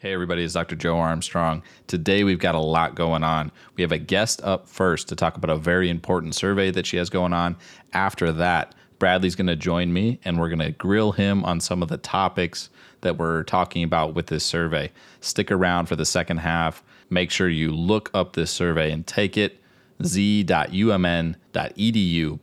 [0.00, 0.76] Hey, everybody, it's Dr.
[0.76, 1.62] Joe Armstrong.
[1.86, 3.52] Today, we've got a lot going on.
[3.76, 6.96] We have a guest up first to talk about a very important survey that she
[6.96, 7.58] has going on.
[7.92, 11.82] After that, Bradley's going to join me and we're going to grill him on some
[11.82, 12.70] of the topics
[13.02, 14.90] that we're talking about with this survey.
[15.20, 16.82] Stick around for the second half.
[17.10, 19.62] Make sure you look up this survey and take it
[20.02, 21.36] z.umn.edu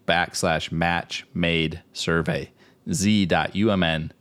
[0.08, 2.52] backslash match made survey.
[2.94, 4.12] z.umn.edu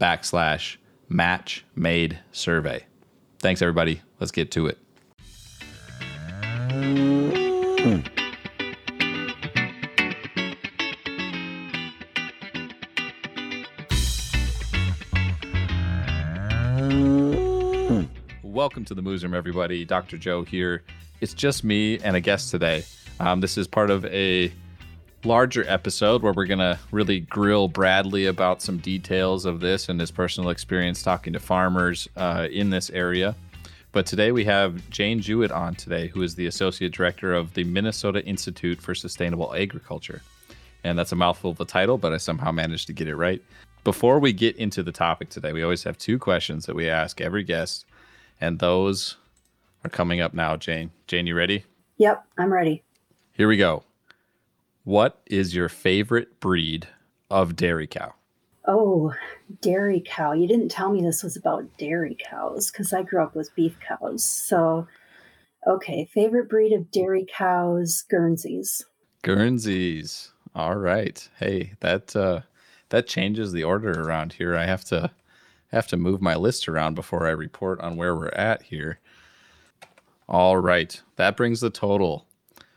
[0.00, 0.76] backslash
[1.08, 2.84] match made survey.
[3.38, 4.00] Thanks, everybody.
[4.20, 4.78] Let's get to it.
[18.42, 19.84] Welcome to the Moos Room, everybody.
[19.84, 20.16] Dr.
[20.16, 20.84] Joe here.
[21.20, 22.84] It's just me and a guest today.
[23.20, 24.52] Um, this is part of a
[25.24, 29.98] larger episode where we're going to really grill Bradley about some details of this and
[29.98, 33.34] his personal experience talking to farmers uh, in this area.
[33.92, 37.64] But today we have Jane Jewett on today, who is the Associate Director of the
[37.64, 40.22] Minnesota Institute for Sustainable Agriculture.
[40.82, 43.42] And that's a mouthful of a title, but I somehow managed to get it right.
[43.84, 47.20] Before we get into the topic today, we always have two questions that we ask
[47.20, 47.86] every guest,
[48.40, 49.16] and those
[49.84, 50.90] are coming up now, Jane.
[51.06, 51.64] Jane, you ready?
[51.98, 52.82] Yep, I'm ready.
[53.32, 53.84] Here we go.
[54.84, 56.88] What is your favorite breed
[57.30, 58.12] of dairy cow?
[58.66, 59.14] Oh,
[59.62, 60.32] dairy cow.
[60.32, 63.78] You didn't tell me this was about dairy cows because I grew up with beef
[63.80, 64.22] cows.
[64.22, 64.86] So,
[65.66, 68.84] okay, favorite breed of dairy cows, Guernseys.
[69.22, 70.32] Guernseys.
[70.54, 71.28] All right.
[71.38, 72.42] Hey, that uh
[72.90, 74.54] that changes the order around here.
[74.54, 75.12] I have to
[75.68, 79.00] have to move my list around before I report on where we're at here.
[80.28, 81.00] All right.
[81.16, 82.26] That brings the total.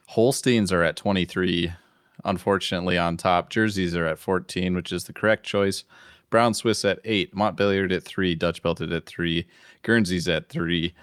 [0.08, 1.74] Holsteins are at 23,
[2.24, 3.50] unfortunately, on top.
[3.50, 5.84] Jerseys are at 14, which is the correct choice.
[6.30, 9.48] Brown Swiss at 8, Montbéliard at 3, Dutch Belted at 3,
[9.84, 10.94] Guernseys at 3,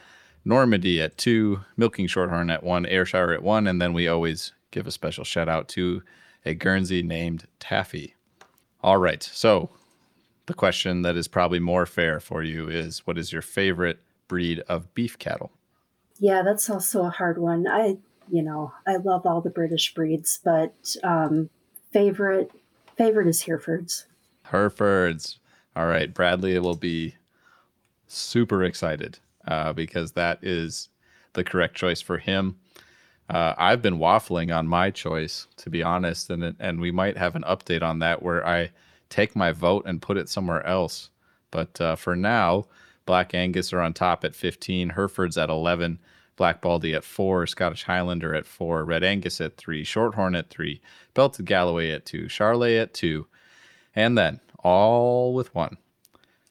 [0.45, 4.87] Normandy at 2, Milking Shorthorn at 1, Ayrshire at 1, and then we always give
[4.87, 6.03] a special shout out to
[6.45, 8.15] a Guernsey named Taffy.
[8.83, 9.71] All right, so
[10.45, 14.61] the question that is probably more fair for you is what is your favorite breed
[14.69, 15.53] of beef cattle?
[16.19, 17.67] Yeah, that's also a hard one.
[17.67, 17.97] I
[18.31, 21.51] you know, I love all the British breeds, but um,
[21.93, 22.51] favorite
[22.97, 24.07] favorite is Herefords.
[24.45, 25.39] Herefords.
[25.77, 27.17] All right, Bradley will be
[28.07, 29.19] super excited
[29.49, 30.89] uh, because that is
[31.33, 32.57] the correct choice for him.
[33.29, 37.35] Uh, I've been waffling on my choice, to be honest, and and we might have
[37.35, 38.71] an update on that where I
[39.09, 41.11] take my vote and put it somewhere else.
[41.51, 42.67] But uh, for now,
[43.07, 45.99] Black Angus are on top at 15, Herefords at 11,
[46.37, 50.81] Black Baldy at four, Scottish Highlander at four, Red Angus at three, Shorthorn at three,
[51.15, 53.27] Belted Galloway at two, Charolais at two,
[53.95, 55.77] and then all with one.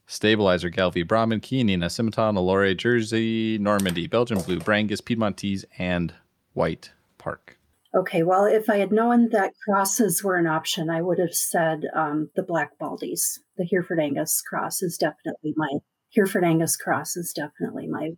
[0.06, 6.14] Stabilizer, Gelbvieh, Brahman, Chianina, Simmental, Nelore, Jersey, Normandy, Belgian Blue, Brangus, Piedmontese, and
[6.54, 7.58] White Park.
[7.96, 11.86] Okay, well, if I had known that crosses were an option, I would have said
[11.96, 13.40] um, the Black Baldies.
[13.58, 15.70] The Hereford Angus cross is definitely my
[16.16, 18.12] Hereford Angus cross is definitely my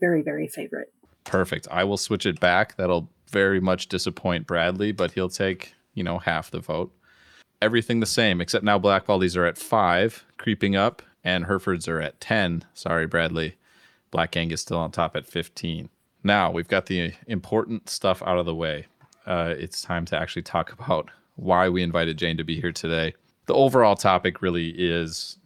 [0.00, 0.92] very very favorite.
[1.24, 1.68] Perfect.
[1.70, 2.76] I will switch it back.
[2.76, 6.92] That'll very much disappoint Bradley, but he'll take, you know, half the vote.
[7.62, 12.00] Everything the same, except now Black Baldies are at five, creeping up, and Herefords are
[12.00, 12.64] at 10.
[12.74, 13.56] Sorry, Bradley.
[14.10, 15.88] Black Angus is still on top at 15.
[16.24, 18.86] Now we've got the important stuff out of the way.
[19.26, 23.14] Uh, it's time to actually talk about why we invited Jane to be here today.
[23.46, 25.38] The overall topic really is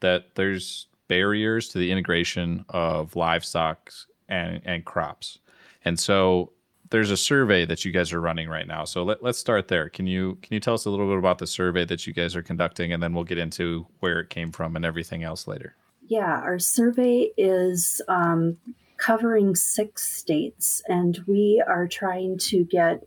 [0.00, 3.92] that there's barriers to the integration of livestock
[4.32, 5.38] and, and crops.
[5.84, 6.52] And so
[6.90, 8.84] there's a survey that you guys are running right now.
[8.84, 9.88] So let, let's start there.
[9.88, 12.36] Can you can you tell us a little bit about the survey that you guys
[12.36, 15.74] are conducting, and then we'll get into where it came from and everything else later.
[16.08, 18.58] Yeah, our survey is um,
[18.98, 23.04] covering six states, and we are trying to get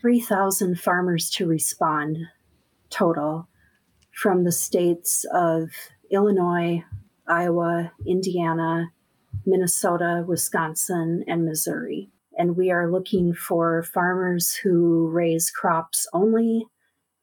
[0.00, 2.18] three thousand farmers to respond
[2.90, 3.48] total
[4.12, 5.70] from the states of
[6.10, 6.84] Illinois,
[7.26, 8.92] Iowa, Indiana,
[9.48, 12.10] Minnesota, Wisconsin, and Missouri.
[12.36, 16.66] And we are looking for farmers who raise crops only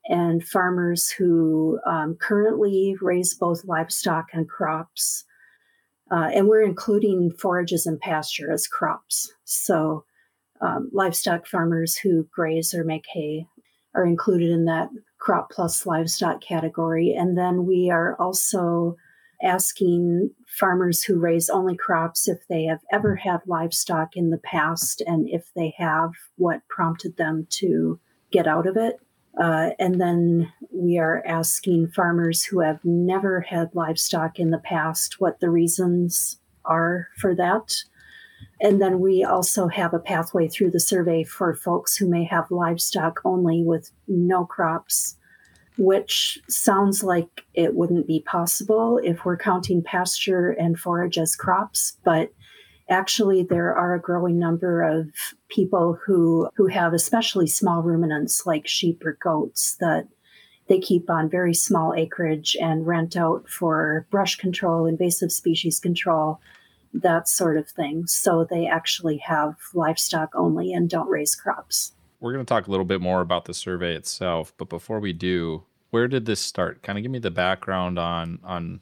[0.07, 5.23] and farmers who um, currently raise both livestock and crops.
[6.11, 9.31] Uh, and we're including forages and pasture as crops.
[9.45, 10.03] So,
[10.61, 13.47] um, livestock farmers who graze or make hay
[13.93, 14.89] are included in that
[15.19, 17.13] crop plus livestock category.
[17.13, 18.95] And then we are also
[19.45, 25.01] asking farmers who raise only crops if they have ever had livestock in the past
[25.05, 27.99] and if they have, what prompted them to
[28.31, 28.99] get out of it.
[29.41, 35.19] Uh, and then we are asking farmers who have never had livestock in the past
[35.19, 37.75] what the reasons are for that.
[38.61, 42.49] And then we also have a pathway through the survey for folks who may have
[42.49, 45.17] livestock only with no crops,
[45.77, 51.97] which sounds like it wouldn't be possible if we're counting pasture and forage as crops.
[52.03, 52.31] But
[52.89, 55.09] actually, there are a growing number of
[55.49, 60.07] people who, who have especially small ruminants like sheep or goats that
[60.67, 66.39] they keep on very small acreage and rent out for brush control, invasive species control,
[66.93, 68.07] that sort of thing.
[68.07, 71.91] So they actually have livestock only and don't raise crops.
[72.25, 75.13] We're going to talk a little bit more about the survey itself, but before we
[75.13, 75.61] do,
[75.91, 76.81] where did this start?
[76.81, 78.81] Kind of give me the background on on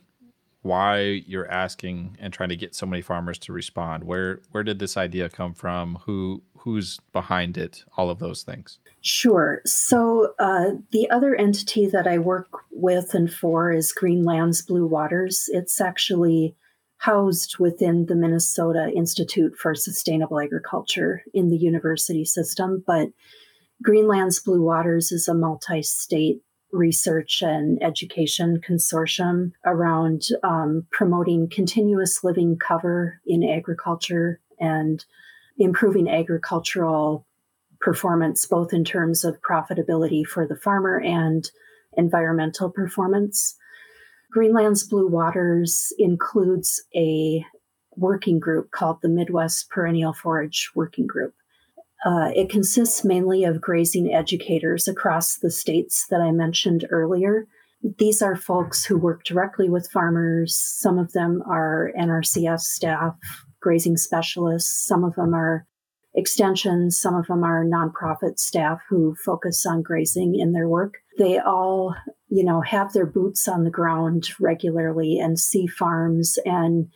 [0.61, 4.05] why you're asking and trying to get so many farmers to respond.
[4.05, 5.95] Where where did this idea come from?
[6.05, 7.83] Who who's behind it?
[7.97, 8.79] All of those things.
[9.01, 9.61] Sure.
[9.65, 15.49] So uh, the other entity that I work with and for is Greenlands Blue Waters.
[15.51, 16.55] It's actually
[17.03, 22.81] housed within the Minnesota Institute for Sustainable Agriculture in the university system.
[22.87, 23.09] But
[23.85, 26.41] Greenlands Blue Waters is a multi state
[26.71, 35.03] research and education consortium around um, promoting continuous living cover in agriculture and
[35.57, 37.27] improving agricultural
[37.81, 41.51] performance, both in terms of profitability for the farmer and
[41.97, 43.57] environmental performance.
[44.35, 47.45] Greenlands Blue Waters includes a
[47.95, 51.33] working group called the Midwest Perennial Forage Working Group.
[52.05, 57.47] Uh, it consists mainly of grazing educators across the states that I mentioned earlier.
[57.99, 60.57] These are folks who work directly with farmers.
[60.57, 63.15] Some of them are NRCS staff,
[63.61, 64.85] grazing specialists.
[64.85, 65.65] Some of them are
[66.15, 66.99] extensions.
[66.99, 70.95] Some of them are nonprofit staff who focus on grazing in their work.
[71.17, 71.95] They all
[72.33, 76.39] you know, have their boots on the ground regularly and see farms.
[76.45, 76.87] And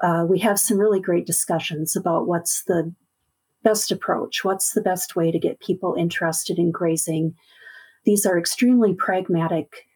[0.00, 2.94] uh, we have some really great discussions about what's the
[3.64, 7.34] best approach, what's the best way to get people interested in grazing.
[8.04, 9.88] These are extremely pragmatic,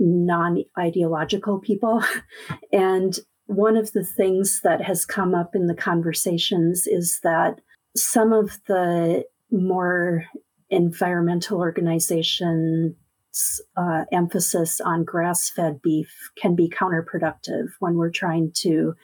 [0.00, 2.02] non ideological people.
[2.72, 7.60] and one of the things that has come up in the conversations is that
[7.94, 9.22] some of the
[9.52, 10.24] more
[10.68, 12.96] environmental organization
[13.76, 18.94] uh, emphasis on grass fed beef can be counterproductive when we're trying to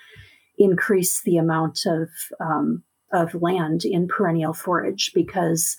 [0.58, 2.08] increase the amount of,
[2.40, 2.82] um,
[3.12, 5.76] of land in perennial forage because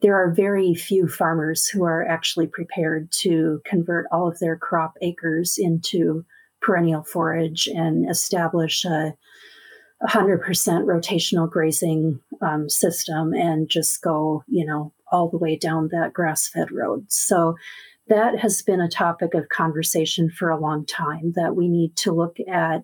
[0.00, 4.94] there are very few farmers who are actually prepared to convert all of their crop
[5.00, 6.24] acres into
[6.60, 9.14] perennial forage and establish a
[10.06, 10.40] 100%
[10.84, 16.48] rotational grazing um, system and just go, you know, all the way down that grass
[16.48, 17.04] fed road.
[17.08, 17.54] So
[18.08, 22.12] that has been a topic of conversation for a long time that we need to
[22.12, 22.82] look at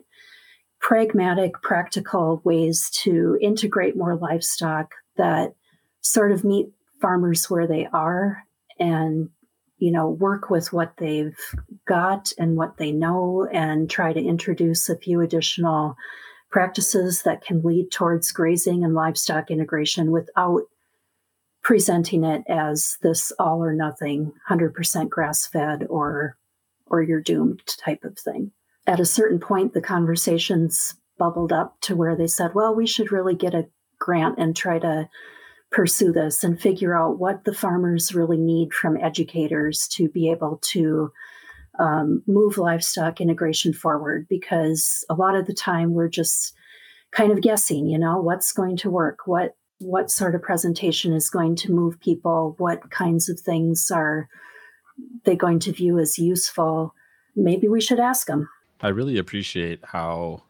[0.80, 5.54] pragmatic, practical ways to integrate more livestock that
[6.00, 6.68] sort of meet
[7.00, 8.42] farmers where they are
[8.78, 9.28] and
[9.78, 11.38] you know work with what they've
[11.86, 15.96] got and what they know and try to introduce a few additional
[16.50, 20.62] practices that can lead towards grazing and livestock integration without
[21.70, 26.36] presenting it as this all or nothing 100% grass fed or
[26.86, 28.50] or you're doomed type of thing.
[28.88, 33.12] At a certain point the conversations bubbled up to where they said well we should
[33.12, 33.68] really get a
[34.00, 35.08] grant and try to
[35.70, 40.58] pursue this and figure out what the farmers really need from educators to be able
[40.62, 41.12] to
[41.78, 46.52] um, move livestock integration forward because a lot of the time we're just
[47.12, 51.30] kind of guessing you know what's going to work what what sort of presentation is
[51.30, 54.28] going to move people, what kinds of things are
[55.24, 56.94] they going to view as useful.
[57.34, 58.48] Maybe we should ask them.
[58.82, 60.42] I really appreciate how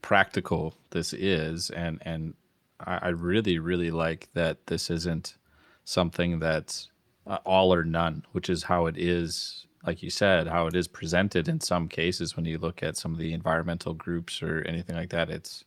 [0.00, 2.34] practical this is, and and
[2.80, 5.36] I, really really like that this isn't
[5.84, 6.90] something that's
[7.26, 9.66] uh, all or none, which is how it is.
[9.84, 13.12] Like you said, how it is presented in some cases when you look at some
[13.12, 15.28] of the environmental groups or anything like that.
[15.28, 15.64] It's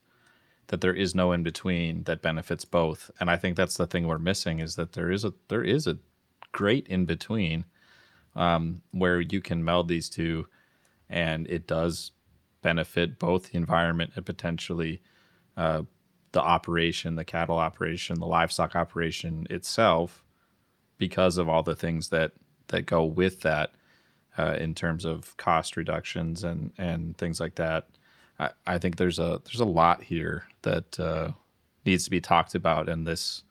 [0.68, 3.12] that there is no in between that benefits both.
[3.20, 5.88] And I think that's the thing we're missing is that there is a there is
[5.88, 5.98] a
[6.52, 7.66] great in between
[8.36, 10.48] um, where you can meld these two,
[11.10, 12.12] and it does
[12.62, 15.02] benefit both the environment and potentially
[15.56, 15.84] uh,
[16.32, 20.24] the operation, the cattle operation, the livestock operation itself,
[20.98, 22.32] because of all the things that
[22.68, 23.72] that go with that
[24.38, 27.88] uh, in terms of cost reductions and and things like that.
[28.40, 31.32] I, I think there's a there's a lot here that uh,
[31.86, 33.44] needs to be talked about, and this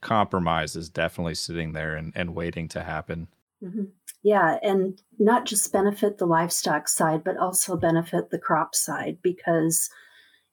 [0.00, 3.28] compromise is definitely sitting there and, and waiting to happen.
[3.62, 3.84] Mm-hmm.
[4.22, 9.90] Yeah, and not just benefit the livestock side, but also benefit the crop side because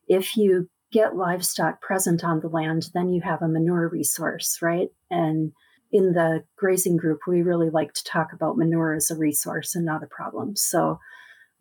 [0.08, 4.90] if you get livestock present on the land, then you have a manure resource, right?
[5.10, 5.52] And
[5.92, 9.86] in the grazing group, we really like to talk about manure as a resource and
[9.86, 10.56] not a problem.
[10.56, 11.00] So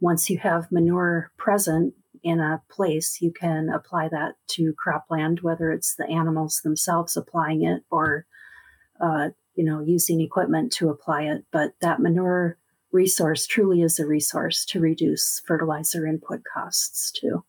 [0.00, 1.94] once you have manure present
[2.24, 7.62] in a place, you can apply that to cropland, whether it's the animals themselves applying
[7.62, 8.26] it or,
[9.00, 11.44] uh, you know, using equipment to apply it.
[11.52, 12.56] But that manure
[12.92, 17.44] resource truly is a resource to reduce fertilizer input costs too.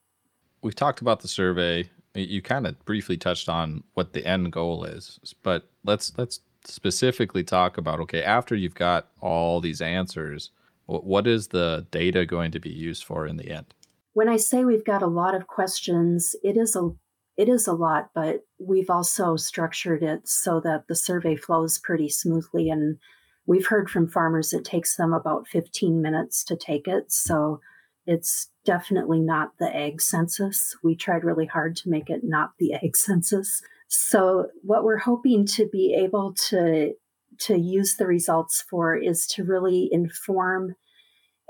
[0.62, 1.90] We've talked about the survey.
[2.14, 7.44] You kind of briefly touched on what the end goal is, but let's let's specifically
[7.44, 10.50] talk about okay, after you've got all these answers,
[10.88, 13.75] what is the data going to be used for in the end?
[14.16, 16.92] When I say we've got a lot of questions, it is a
[17.36, 22.08] it is a lot, but we've also structured it so that the survey flows pretty
[22.08, 22.70] smoothly.
[22.70, 22.98] And
[23.46, 27.12] we've heard from farmers it takes them about 15 minutes to take it.
[27.12, 27.60] So
[28.06, 30.78] it's definitely not the ag census.
[30.82, 33.62] We tried really hard to make it not the ag census.
[33.90, 36.94] So what we're hoping to be able to
[37.38, 40.74] to use the results for is to really inform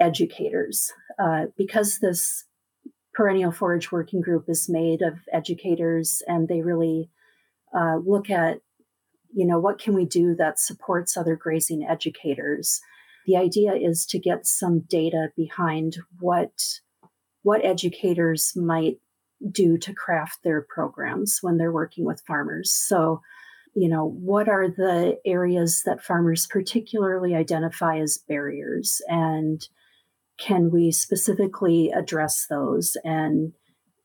[0.01, 2.45] educators uh, because this
[3.15, 7.09] perennial forage working group is made of educators and they really
[7.75, 8.59] uh, look at
[9.33, 12.81] you know what can we do that supports other grazing educators
[13.25, 16.51] the idea is to get some data behind what
[17.43, 18.97] what educators might
[19.51, 23.21] do to craft their programs when they're working with farmers so
[23.75, 29.01] you know, what are the areas that farmers particularly identify as barriers?
[29.09, 29.67] And
[30.37, 32.97] can we specifically address those?
[33.03, 33.53] And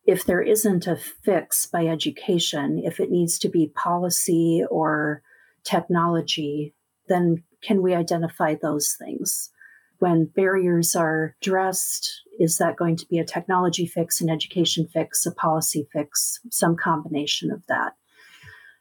[0.07, 5.23] if there isn't a fix by education, if it needs to be policy or
[5.65, 6.75] technology,
[7.09, 9.51] then can we identify those things?
[9.99, 15.27] When barriers are addressed, is that going to be a technology fix, an education fix,
[15.27, 17.93] a policy fix, some combination of that?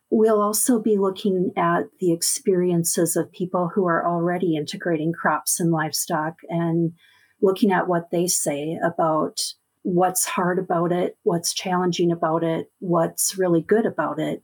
[0.10, 5.72] We'll also be looking at the experiences of people who are already integrating crops and
[5.72, 6.94] livestock and
[7.42, 9.40] looking at what they say about
[9.84, 14.44] what's hard about it, what's challenging about it, what's really good about it,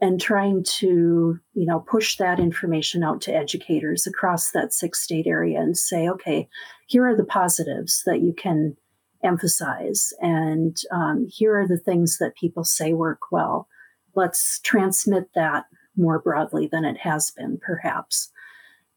[0.00, 5.26] and trying to, you know, push that information out to educators across that six state
[5.26, 6.48] area and say, okay,
[6.86, 8.76] here are the positives that you can
[9.22, 13.68] emphasize, and um, here are the things that people say work well
[14.14, 18.30] let's transmit that more broadly than it has been, perhaps.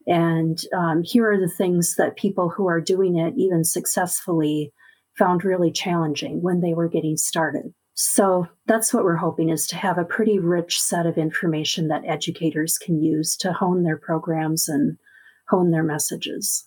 [0.08, 4.72] And um, here are the things that people who are doing it, even successfully,
[5.18, 7.74] found really challenging when they were getting started.
[7.94, 12.06] So that's what we're hoping is to have a pretty rich set of information that
[12.06, 14.98] educators can use to hone their programs and
[15.50, 16.66] hone their messages.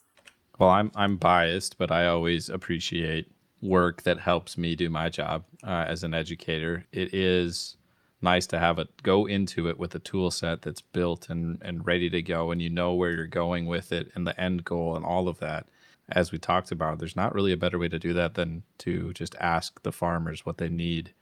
[0.58, 3.30] Well, I'm I'm biased, but I always appreciate
[3.62, 6.84] work that helps me do my job uh, as an educator.
[6.92, 7.76] It is
[8.22, 11.86] nice to have it go into it with a tool set that's built and, and
[11.86, 14.96] ready to go and you know where you're going with it and the end goal
[14.96, 15.66] and all of that.
[16.10, 19.12] As we talked about there's not really a better way to do that than to
[19.12, 21.14] just ask the farmers what they need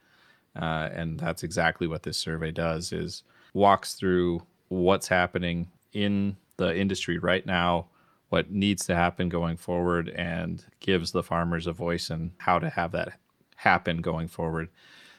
[0.55, 6.75] uh, and that's exactly what this survey does is walks through what's happening in the
[6.75, 7.87] industry right now
[8.29, 12.69] what needs to happen going forward and gives the farmers a voice and how to
[12.69, 13.13] have that
[13.55, 14.69] happen going forward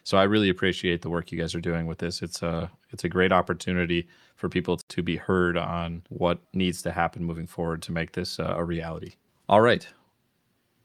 [0.05, 2.23] so I really appreciate the work you guys are doing with this.
[2.23, 6.93] It's a it's a great opportunity for people to be heard on what needs to
[6.93, 9.15] happen moving forward to make this uh, a reality.
[9.49, 9.87] All right.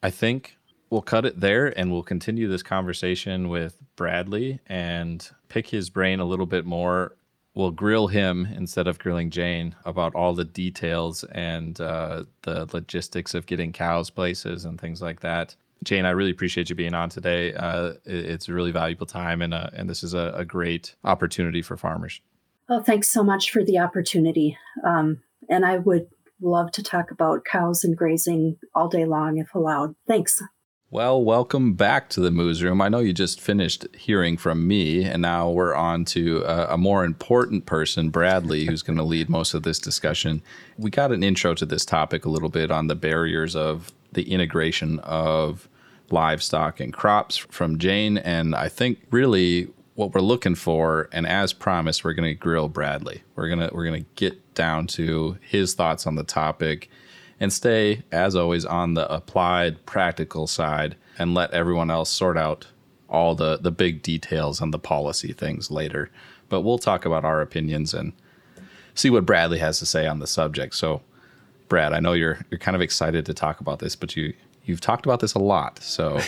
[0.03, 0.57] I think
[0.89, 6.19] we'll cut it there and we'll continue this conversation with Bradley and pick his brain
[6.19, 7.15] a little bit more.
[7.53, 13.33] We'll grill him instead of grilling Jane about all the details and uh, the logistics
[13.33, 15.55] of getting cows places and things like that.
[15.85, 17.53] Jane, I really appreciate you being on today.
[17.53, 21.61] Uh, it's a really valuable time, and uh, and this is a, a, great opportunity
[21.61, 22.19] for farmers.
[22.67, 24.57] Oh, thanks so much for the opportunity.
[24.83, 26.07] Um, and I would
[26.41, 29.95] love to talk about cows and grazing all day long if allowed.
[30.07, 30.41] Thanks.
[30.89, 32.81] Well, welcome back to the Moos Room.
[32.81, 36.77] I know you just finished hearing from me, and now we're on to a, a
[36.77, 40.41] more important person, Bradley, who's going to lead most of this discussion.
[40.77, 44.31] We got an intro to this topic a little bit on the barriers of the
[44.31, 45.67] integration of
[46.11, 48.17] livestock and crops from Jane.
[48.17, 52.67] And I think really what we're looking for, and as promised, we're going to grill
[52.67, 53.23] Bradley.
[53.35, 56.89] We're gonna we're gonna get down to his thoughts on the topic,
[57.39, 62.67] and stay as always on the applied practical side, and let everyone else sort out
[63.07, 66.11] all the the big details on the policy things later.
[66.49, 68.13] But we'll talk about our opinions and
[68.93, 70.75] see what Bradley has to say on the subject.
[70.75, 71.01] So,
[71.69, 74.33] Brad, I know you're you're kind of excited to talk about this, but you
[74.65, 75.79] you've talked about this a lot.
[75.79, 76.19] So,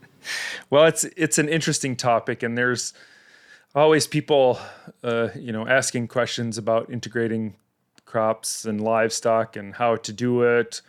[0.70, 2.92] well, it's it's an interesting topic, and there's
[3.74, 4.58] always people,
[5.04, 7.54] uh, you know, asking questions about integrating
[8.04, 10.80] crops and livestock and how to do it,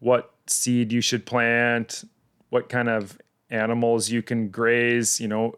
[0.00, 2.04] what seed you should plant,
[2.50, 3.18] what kind of
[3.50, 5.54] animals you can graze, you know,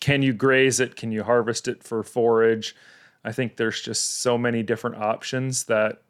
[0.00, 0.96] can you graze it?
[0.96, 2.76] Can you harvest it for forage?
[3.24, 6.02] I think there's just so many different options that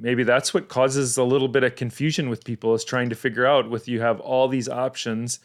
[0.00, 3.46] maybe that's what causes a little bit of confusion with people is trying to figure
[3.46, 5.38] out with you have all these options.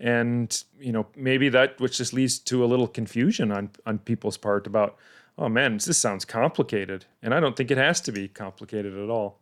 [0.00, 4.36] And you know maybe that which just leads to a little confusion on on people's
[4.36, 4.96] part about
[5.36, 7.04] oh man this sounds complicated.
[7.20, 9.40] And i don't think it has to be complicated at all.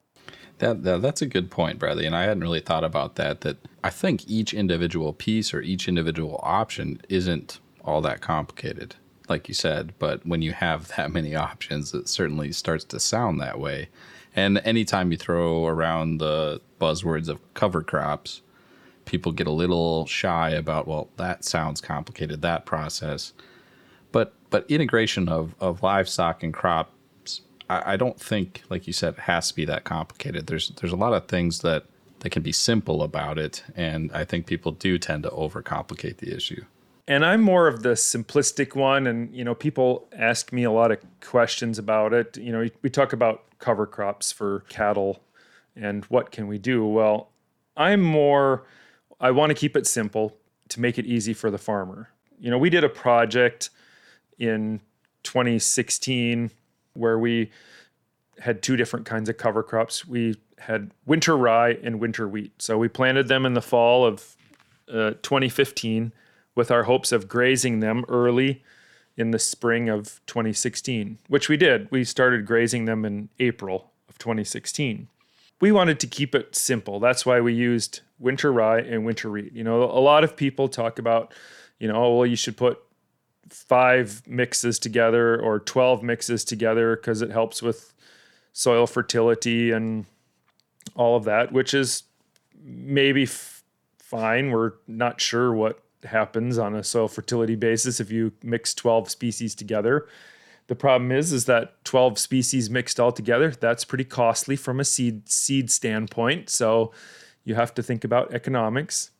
[0.58, 2.06] That, that, that's a good point bradley.
[2.06, 5.88] And i hadn't really thought about that that i think each individual piece or each
[5.88, 8.96] individual option isn't all that complicated
[9.28, 9.92] like you said.
[9.98, 13.90] But when you have that many options it certainly starts to sound that way
[14.36, 18.42] and anytime you throw around the buzzwords of cover crops
[19.06, 23.32] people get a little shy about well that sounds complicated that process.
[24.12, 27.40] But but integration of of livestock and crops
[27.70, 30.46] I, I, don't think like you said has to be that complicated.
[30.46, 31.86] There's there's a lot of things that
[32.20, 36.34] that can be simple about it and i think people do tend to overcomplicate the
[36.34, 36.64] issue
[37.08, 40.90] and i'm more of the simplistic one and you know people ask me a lot
[40.90, 45.20] of questions about it you know we talk about cover crops for cattle
[45.74, 47.30] and what can we do well
[47.76, 48.64] i'm more
[49.20, 50.36] I want to keep it simple
[50.68, 52.10] to make it easy for the farmer.
[52.38, 53.70] You know, we did a project
[54.38, 54.80] in
[55.22, 56.50] 2016
[56.94, 57.50] where we
[58.40, 60.06] had two different kinds of cover crops.
[60.06, 62.60] We had winter rye and winter wheat.
[62.60, 64.36] So we planted them in the fall of
[64.88, 66.12] uh, 2015
[66.56, 68.64] with our hopes of grazing them early
[69.16, 71.88] in the spring of 2016, which we did.
[71.92, 75.06] We started grazing them in April of 2016
[75.60, 77.00] we wanted to keep it simple.
[77.00, 79.52] That's why we used winter rye and winter wheat.
[79.52, 81.32] You know, a lot of people talk about,
[81.78, 82.78] you know, oh, well, you should put
[83.48, 87.94] five mixes together or 12 mixes together because it helps with
[88.52, 90.04] soil fertility and
[90.94, 92.02] all of that, which is
[92.62, 93.62] maybe f-
[93.98, 94.50] fine.
[94.50, 99.54] We're not sure what happens on a soil fertility basis if you mix 12 species
[99.54, 100.06] together.
[100.68, 104.84] The problem is, is that 12 species mixed all together, that's pretty costly from a
[104.84, 106.50] seed seed standpoint.
[106.50, 106.92] So
[107.44, 109.10] you have to think about economics.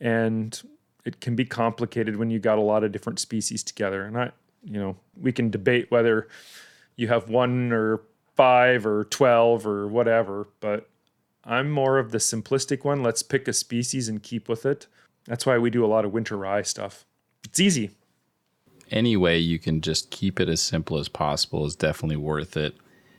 [0.00, 0.60] And
[1.04, 4.02] it can be complicated when you got a lot of different species together.
[4.02, 4.30] And I,
[4.64, 6.28] you know, we can debate whether
[6.96, 8.02] you have one or
[8.36, 10.88] five or 12 or whatever, but
[11.44, 13.02] I'm more of the simplistic one.
[13.02, 14.86] Let's pick a species and keep with it.
[15.26, 17.04] That's why we do a lot of winter rye stuff.
[17.44, 17.90] It's easy
[18.92, 22.76] any way you can just keep it as simple as possible is definitely worth it.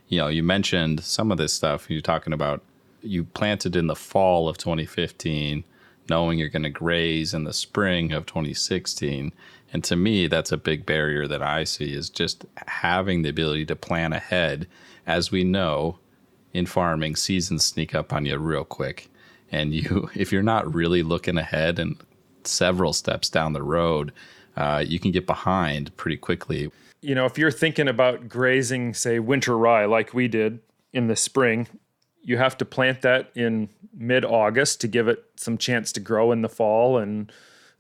[0.07, 2.61] You know, you mentioned some of this stuff you're talking about.
[3.01, 5.63] You planted in the fall of 2015,
[6.09, 9.33] knowing you're going to graze in the spring of 2016.
[9.73, 13.65] And to me, that's a big barrier that I see is just having the ability
[13.65, 14.67] to plan ahead.
[15.07, 15.97] As we know,
[16.53, 19.09] in farming, seasons sneak up on you real quick.
[19.53, 21.95] And you, if you're not really looking ahead and
[22.43, 24.11] several steps down the road,
[24.57, 26.71] uh, you can get behind pretty quickly.
[27.01, 30.59] You know, if you're thinking about grazing, say, winter rye like we did
[30.93, 31.67] in the spring,
[32.21, 36.31] you have to plant that in mid August to give it some chance to grow
[36.31, 36.97] in the fall.
[36.97, 37.31] And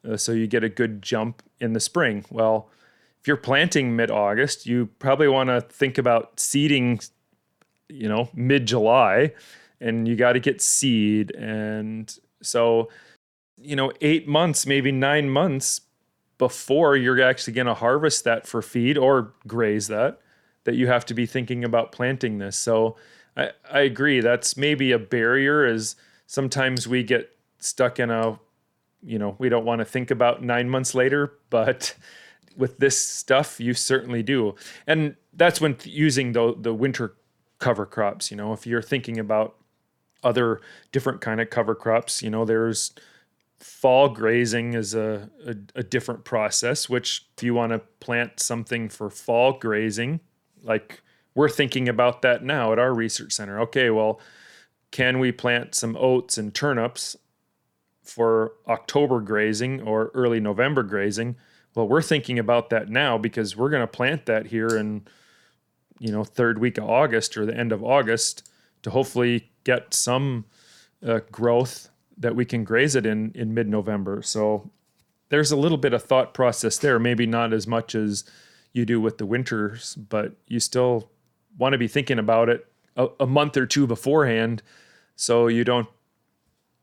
[0.07, 2.25] uh, so you get a good jump in the spring.
[2.29, 2.69] Well,
[3.21, 6.99] if you're planting mid August, you probably want to think about seeding,
[7.87, 9.31] you know, mid July,
[9.83, 11.31] and you got to get seed.
[11.35, 12.89] And so,
[13.57, 15.81] you know, eight months, maybe nine months
[16.37, 20.19] before you're actually going to harvest that for feed or graze that
[20.65, 22.95] that you have to be thinking about planting this so
[23.37, 25.95] I, I agree that's maybe a barrier is
[26.27, 28.39] sometimes we get stuck in a
[29.01, 31.95] you know we don't want to think about nine months later but
[32.57, 34.55] with this stuff you certainly do
[34.87, 37.15] and that's when using the the winter
[37.59, 39.55] cover crops you know if you're thinking about
[40.23, 42.93] other different kind of cover crops you know there's
[43.63, 48.89] fall grazing is a, a, a different process, which if you want to plant something
[48.89, 50.19] for fall grazing,
[50.61, 51.01] like
[51.33, 53.59] we're thinking about that now at our research center.
[53.61, 54.19] Okay, well,
[54.91, 57.15] can we plant some oats and turnips
[58.03, 61.37] for October grazing or early November grazing?
[61.73, 65.07] Well, we're thinking about that now because we're going to plant that here in
[65.99, 68.49] you know third week of August or the end of August
[68.81, 70.45] to hopefully get some
[71.05, 74.21] uh, growth that we can graze it in in mid-November.
[74.21, 74.69] So
[75.29, 76.99] there's a little bit of thought process there.
[76.99, 78.23] Maybe not as much as
[78.71, 81.09] you do with the winters, but you still
[81.57, 84.61] want to be thinking about it a, a month or two beforehand,
[85.15, 85.87] so you don't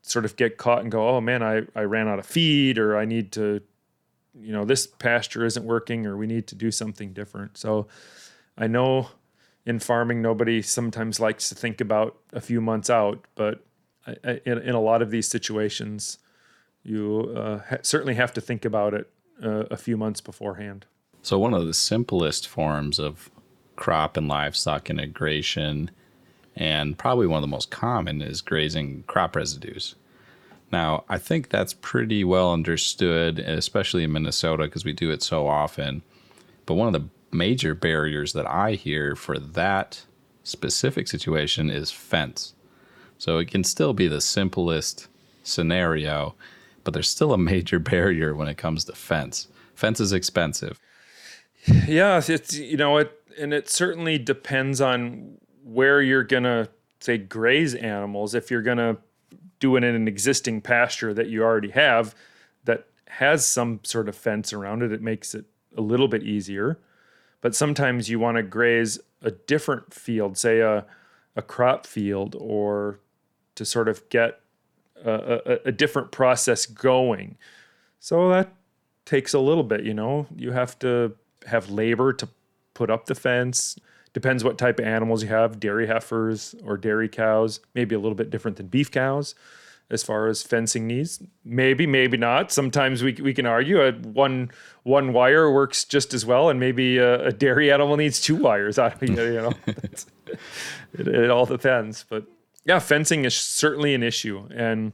[0.01, 2.97] sort of get caught and go, oh man, I, I ran out of feed or
[2.97, 3.61] I need to,
[4.33, 7.57] you know, this pasture isn't working or we need to do something different.
[7.57, 7.87] So
[8.57, 9.09] I know
[9.65, 13.63] in farming, nobody sometimes likes to think about a few months out, but
[14.23, 16.17] in, in, a lot of these situations,
[16.83, 19.09] you uh, ha- certainly have to think about it
[19.43, 20.85] uh, a few months beforehand.
[21.21, 23.29] So, one of the simplest forms of
[23.75, 25.91] crop and livestock integration
[26.55, 29.95] and probably one of the most common is grazing crop residues.
[30.71, 35.47] Now, I think that's pretty well understood, especially in Minnesota because we do it so
[35.47, 36.01] often.
[36.65, 40.03] But one of the major barriers that I hear for that
[40.43, 42.53] specific situation is fence.
[43.17, 45.07] So it can still be the simplest
[45.43, 46.35] scenario,
[46.83, 49.47] but there's still a major barrier when it comes to fence.
[49.75, 50.79] Fence is expensive.
[51.87, 57.75] Yeah, it's you know it and it certainly depends on where you're to say graze
[57.75, 58.97] animals if you're to
[59.59, 62.15] do it in an existing pasture that you already have
[62.63, 65.45] that has some sort of fence around it it makes it
[65.77, 66.79] a little bit easier
[67.41, 70.85] but sometimes you want to graze a different field say a,
[71.35, 72.99] a crop field or
[73.55, 74.39] to sort of get
[75.03, 75.11] a,
[75.45, 77.37] a, a different process going.
[77.99, 78.53] So that
[79.05, 80.27] takes a little bit you know?
[80.35, 81.15] You have to
[81.47, 82.29] have labor to
[82.73, 83.77] put up the fence.
[84.13, 88.15] Depends what type of animals you have dairy heifers or dairy cows, maybe a little
[88.15, 89.35] bit different than beef cows
[89.91, 91.21] as far as fencing needs.
[91.43, 92.51] Maybe, maybe not.
[92.51, 94.49] Sometimes we, we can argue a one
[94.83, 98.79] one wire works just as well, and maybe a, a dairy animal needs two wires.
[98.79, 100.05] I, you know, it,
[100.93, 102.05] it all depends.
[102.09, 102.25] But
[102.65, 104.93] yeah, fencing is certainly an issue, and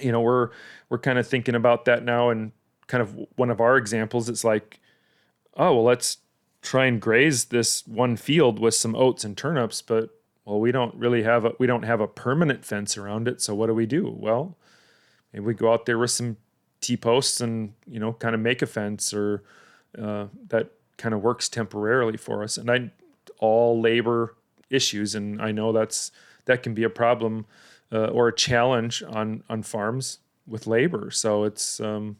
[0.00, 0.50] you know we're
[0.88, 2.30] we're kind of thinking about that now.
[2.30, 2.52] And
[2.86, 4.80] kind of one of our examples, it's like,
[5.56, 6.18] oh well, let's
[6.62, 10.10] try and graze this one field with some oats and turnips, but
[10.44, 13.40] well, we don't really have a we don't have a permanent fence around it.
[13.40, 14.14] So what do we do?
[14.16, 14.56] Well,
[15.32, 16.36] maybe we go out there with some
[16.80, 19.42] T posts and you know kind of make a fence or
[19.98, 22.58] uh, that kind of works temporarily for us.
[22.58, 22.90] And I
[23.38, 24.36] all labor
[24.70, 26.10] issues, and I know that's
[26.44, 27.46] that can be a problem
[27.90, 31.10] uh, or a challenge on on farms with labor.
[31.10, 32.18] So it's um,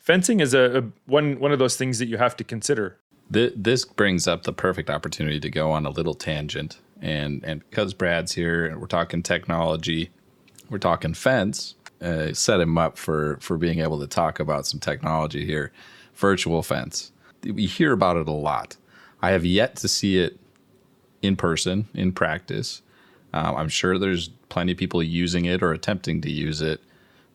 [0.00, 2.98] fencing is a, a one one of those things that you have to consider
[3.30, 6.78] this brings up the perfect opportunity to go on a little tangent.
[7.04, 10.08] And, and because Brad's here and we're talking technology,
[10.70, 14.80] we're talking fence, uh, set him up for, for being able to talk about some
[14.80, 15.70] technology here.
[16.14, 17.12] Virtual fence.
[17.42, 18.78] We hear about it a lot.
[19.20, 20.40] I have yet to see it
[21.20, 22.80] in person, in practice.
[23.34, 26.80] Um, I'm sure there's plenty of people using it or attempting to use it.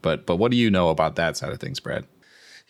[0.02, 2.08] But, but what do you know about that side of things, Brad?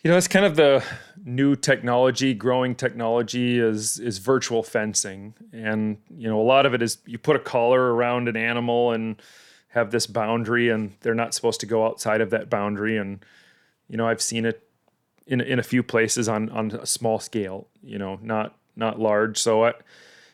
[0.02, 0.82] You know, it's kind of the
[1.22, 6.80] new technology, growing technology is is virtual fencing, and you know, a lot of it
[6.80, 9.20] is you put a collar around an animal and
[9.68, 12.96] have this boundary, and they're not supposed to go outside of that boundary.
[12.96, 13.24] And
[13.88, 14.66] you know, I've seen it
[15.26, 17.66] in in a few places on on a small scale.
[17.82, 19.36] You know, not not large.
[19.36, 19.74] So I,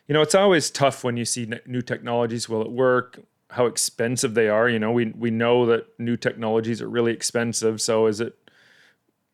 [0.07, 2.49] you know, it's always tough when you see new technologies.
[2.49, 3.19] Will it work?
[3.51, 4.69] How expensive they are?
[4.69, 7.81] You know, we we know that new technologies are really expensive.
[7.81, 8.39] So is it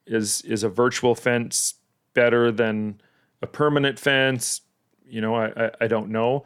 [0.06, 1.74] is is a virtual fence
[2.14, 3.00] better than
[3.40, 4.62] a permanent fence?
[5.06, 6.44] You know, I, I, I don't know.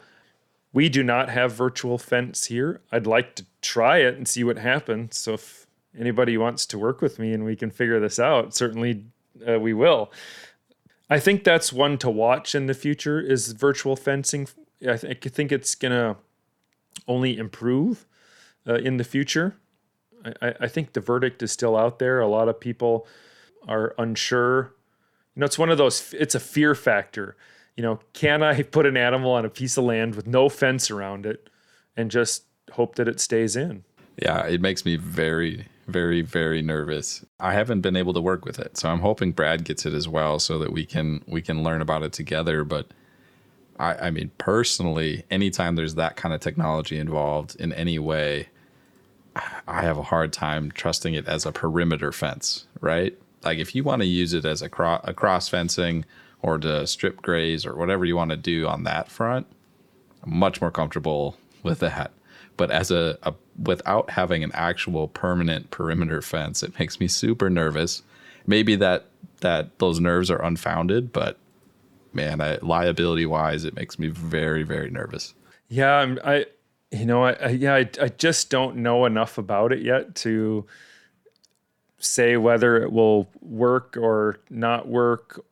[0.73, 2.81] We do not have virtual fence here.
[2.93, 5.17] I'd like to try it and see what happens.
[5.17, 5.67] So if
[5.99, 9.05] anybody wants to work with me and we can figure this out, certainly
[9.49, 10.13] uh, we will.
[11.09, 14.49] I think that's one to watch in the future is virtual fencing.
[14.83, 16.17] I, th- I think it's gonna
[17.07, 18.07] only improve
[18.67, 19.57] uh, in the future.
[20.43, 22.21] I, I think the verdict is still out there.
[22.21, 23.07] A lot of people
[23.67, 24.75] are unsure.
[25.35, 27.37] You know, it's one of those, it's a fear factor.
[27.77, 30.91] You know, can I put an animal on a piece of land with no fence
[30.91, 31.49] around it
[31.97, 33.85] and just hope that it stays in?
[34.23, 37.25] Yeah, it makes me very, very, very nervous.
[37.39, 40.09] I haven't been able to work with it, so I'm hoping Brad gets it as
[40.09, 42.65] well, so that we can we can learn about it together.
[42.65, 42.89] But
[43.79, 48.49] I, I mean, personally, anytime there's that kind of technology involved in any way,
[49.69, 53.19] I have a hard time trusting it as a perimeter fence, right?
[53.47, 56.05] Like if you want to use it as a, cro- a cross fencing
[56.43, 59.47] or to strip graze or whatever you want to do on that front,
[60.25, 62.11] I'm much more comfortable with that.
[62.57, 67.49] But as a, a without having an actual permanent perimeter fence, it makes me super
[67.49, 68.03] nervous.
[68.47, 69.07] Maybe that
[69.41, 71.39] that those nerves are unfounded, but
[72.13, 75.35] man, I, liability wise, it makes me very very nervous.
[75.69, 76.47] Yeah, I'm, I
[76.91, 80.67] you know I, I yeah I, I just don't know enough about it yet to
[81.99, 85.45] say whether it will work or not work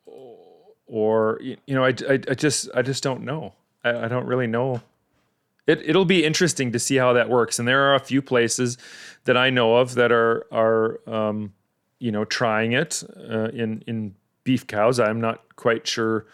[0.86, 3.54] or you know I, I, I just i just don't know.
[3.82, 4.82] I, I don't really know.
[5.66, 7.58] It, it'll be interesting to see how that works.
[7.58, 8.76] And there are a few places
[9.24, 11.52] that i know of that are are um,
[11.98, 15.00] you know trying it uh, in in beef cows.
[15.00, 16.26] I'm not quite sure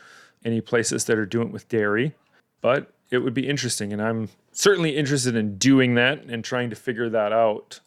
[0.45, 2.15] any places that are doing it with dairy
[2.61, 3.93] but it would be interesting.
[3.93, 7.81] And i'm certainly interested in doing that and trying to figure that out.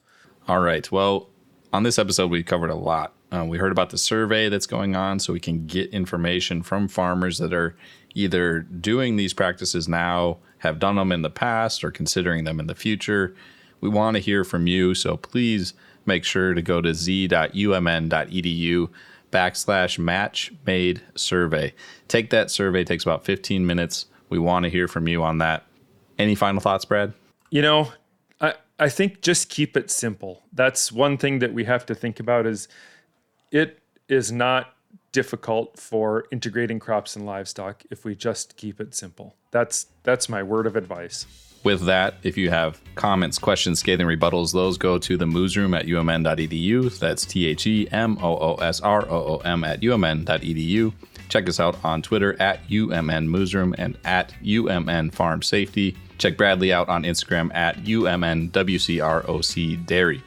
[0.47, 0.89] All right.
[0.91, 1.29] Well
[1.73, 4.95] on this episode we covered a lot uh, we heard about the survey that's going
[4.95, 7.75] on so we can get information from farmers that are
[8.13, 12.67] either doing these practices now, have done them in the past, or considering them in
[12.67, 13.35] the future.
[13.81, 15.73] We want to hear from you, so please
[16.05, 18.89] make sure to go to z.umn.edu
[19.31, 21.73] backslash match made survey.
[22.07, 24.05] Take that survey, it takes about 15 minutes.
[24.29, 25.65] We want to hear from you on that.
[26.19, 27.13] Any final thoughts, Brad?
[27.49, 27.91] You know,
[28.83, 30.43] I, think just keep it simple.
[30.51, 32.67] That's one thing that we have to think about is
[33.51, 34.73] it is not
[35.11, 39.35] difficult for integrating crops and livestock if we just keep it simple.
[39.51, 41.25] That's that's my word of advice.
[41.63, 45.85] With that, if you have comments, questions, scathing rebuttals, those go to the moosroom at
[45.85, 46.99] umn.edu.
[46.99, 50.93] That's T H E M O O S R O O M at umn.edu.
[51.29, 55.97] Check us out on Twitter at UMN Moosroom and at UMN Farm Safety.
[56.17, 60.23] Check Bradley out on Instagram at UMN WCROC Dairy.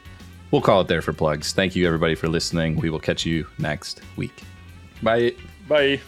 [0.51, 1.51] We'll call it there for plugs.
[1.53, 2.77] Thank you, everybody, for listening.
[2.77, 4.43] We will catch you next week.
[5.03, 5.33] Bye.
[5.67, 5.99] Bye.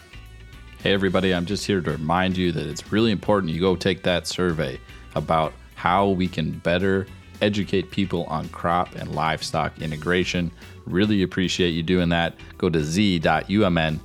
[0.82, 4.02] Hey, everybody, I'm just here to remind you that it's really important you go take
[4.04, 4.80] that survey
[5.14, 7.06] about how we can better
[7.42, 10.50] educate people on crop and livestock integration.
[10.86, 12.34] Really appreciate you doing that.
[12.56, 14.00] Go to z.umn.edu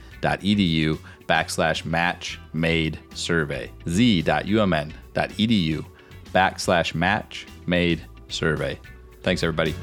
[1.27, 3.71] backslash match made survey.
[3.87, 4.93] z.umn.edu
[6.33, 8.79] backslash match made survey.
[9.23, 9.73] Thanks, everybody.